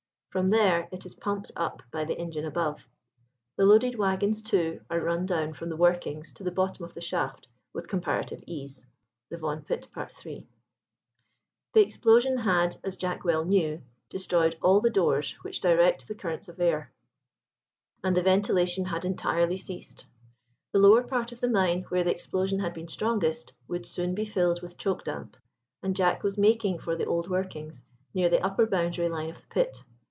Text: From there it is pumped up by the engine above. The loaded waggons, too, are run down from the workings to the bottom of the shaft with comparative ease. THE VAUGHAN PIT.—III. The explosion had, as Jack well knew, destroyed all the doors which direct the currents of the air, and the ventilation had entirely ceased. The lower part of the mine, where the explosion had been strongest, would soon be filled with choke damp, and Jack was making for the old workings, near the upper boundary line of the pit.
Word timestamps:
From 0.29 0.47
there 0.47 0.87
it 0.93 1.05
is 1.05 1.13
pumped 1.15 1.51
up 1.57 1.83
by 1.91 2.05
the 2.05 2.17
engine 2.17 2.45
above. 2.45 2.87
The 3.57 3.65
loaded 3.65 3.95
waggons, 3.95 4.41
too, 4.41 4.79
are 4.89 5.01
run 5.01 5.25
down 5.25 5.51
from 5.51 5.67
the 5.67 5.75
workings 5.75 6.31
to 6.35 6.43
the 6.45 6.51
bottom 6.53 6.85
of 6.85 6.93
the 6.93 7.01
shaft 7.01 7.49
with 7.73 7.89
comparative 7.89 8.41
ease. 8.47 8.87
THE 9.29 9.35
VAUGHAN 9.37 9.63
PIT.—III. 9.63 10.47
The 11.73 11.81
explosion 11.81 12.37
had, 12.37 12.77
as 12.81 12.95
Jack 12.95 13.25
well 13.25 13.43
knew, 13.43 13.81
destroyed 14.09 14.55
all 14.61 14.79
the 14.79 14.89
doors 14.89 15.33
which 15.41 15.59
direct 15.59 16.07
the 16.07 16.15
currents 16.15 16.47
of 16.47 16.55
the 16.55 16.63
air, 16.63 16.93
and 18.01 18.15
the 18.15 18.23
ventilation 18.23 18.85
had 18.85 19.03
entirely 19.03 19.57
ceased. 19.57 20.05
The 20.71 20.79
lower 20.79 21.03
part 21.03 21.33
of 21.33 21.41
the 21.41 21.49
mine, 21.49 21.83
where 21.89 22.05
the 22.05 22.11
explosion 22.13 22.59
had 22.59 22.73
been 22.73 22.87
strongest, 22.87 23.51
would 23.67 23.85
soon 23.85 24.15
be 24.15 24.23
filled 24.23 24.61
with 24.61 24.77
choke 24.77 25.03
damp, 25.03 25.35
and 25.83 25.93
Jack 25.93 26.23
was 26.23 26.37
making 26.37 26.79
for 26.79 26.95
the 26.95 27.03
old 27.05 27.29
workings, 27.29 27.81
near 28.13 28.29
the 28.29 28.41
upper 28.41 28.65
boundary 28.65 29.09
line 29.09 29.29
of 29.29 29.41
the 29.41 29.47
pit. 29.47 29.83